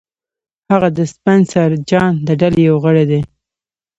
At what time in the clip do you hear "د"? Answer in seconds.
0.97-0.99, 2.27-2.29